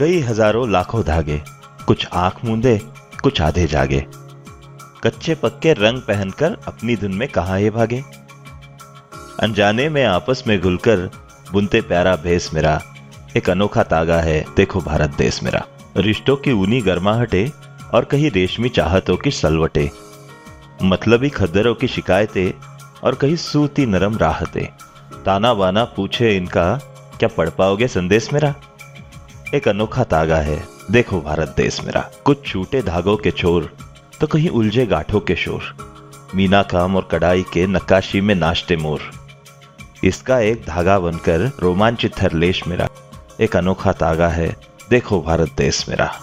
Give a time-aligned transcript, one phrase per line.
[0.00, 1.40] कई हज़ारों लाखों धागे,
[1.86, 2.76] कुछ आँख मूंदे,
[3.22, 4.04] कुछ आधे जागे।
[5.04, 8.02] कच्चे पक्के रंग पहनकर अपनी धुन में कहा ये भागे?
[9.40, 11.10] अनजाने में आपस में घुलकर
[11.52, 12.80] बुनते प्यारा भेस मेरा,
[13.36, 15.64] एक अनोखा तागा है, देखो भारत देश मेरा।
[15.96, 17.50] रिश्तों की ऊनी गर्माहटे
[17.94, 19.90] और कहीं रेशमी चाहतों की सलवटे,
[20.82, 22.52] मतलबी खद्दरों की शिकायतें
[23.04, 24.66] और कहीं सूती नरम राहतें।
[25.24, 26.74] ताना बाना पूछे इनका,
[27.18, 28.54] क्या पढ़ पाओगे संदेश मेरा?
[29.54, 33.70] एक अनोखा तागा है। देखो भारत देश मेरा। कुछ छूटे धागों के चोर
[34.20, 35.62] तो कहीं उलझे गाठों के शोर।
[36.34, 39.00] मीना काम और कढ़ाई के नक्काशी में नाश्ते मोर।
[40.04, 42.88] इसका एक धागा बनकर रोमांचित हर लेश मेरा।
[43.40, 44.56] एक अनोखा तागा है।
[44.90, 46.20] देखो भारत देश मेरा।